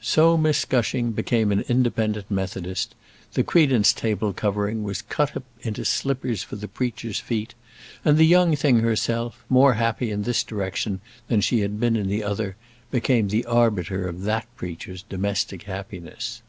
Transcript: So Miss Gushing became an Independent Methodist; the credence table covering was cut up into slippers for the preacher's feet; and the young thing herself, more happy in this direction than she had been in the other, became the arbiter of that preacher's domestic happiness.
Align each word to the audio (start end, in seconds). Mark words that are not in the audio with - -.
So 0.00 0.36
Miss 0.36 0.64
Gushing 0.64 1.10
became 1.10 1.50
an 1.50 1.64
Independent 1.68 2.30
Methodist; 2.30 2.94
the 3.32 3.42
credence 3.42 3.92
table 3.92 4.32
covering 4.32 4.84
was 4.84 5.02
cut 5.02 5.36
up 5.36 5.42
into 5.62 5.84
slippers 5.84 6.44
for 6.44 6.54
the 6.54 6.68
preacher's 6.68 7.18
feet; 7.18 7.54
and 8.04 8.16
the 8.16 8.24
young 8.24 8.54
thing 8.54 8.78
herself, 8.78 9.44
more 9.48 9.74
happy 9.74 10.12
in 10.12 10.22
this 10.22 10.44
direction 10.44 11.00
than 11.26 11.40
she 11.40 11.58
had 11.58 11.80
been 11.80 11.96
in 11.96 12.06
the 12.06 12.22
other, 12.22 12.54
became 12.92 13.26
the 13.26 13.44
arbiter 13.46 14.06
of 14.06 14.22
that 14.22 14.46
preacher's 14.56 15.02
domestic 15.02 15.64
happiness. 15.64 16.40